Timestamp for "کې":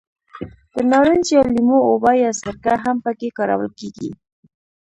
3.19-3.35